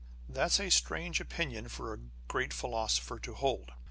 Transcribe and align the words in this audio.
That's 0.27 0.59
a 0.59 0.71
strange 0.71 1.19
opinion 1.19 1.67
for 1.67 1.93
a 1.93 1.99
great 2.27 2.53
philosopher 2.55 3.19
to 3.19 3.35
hold. 3.35 3.71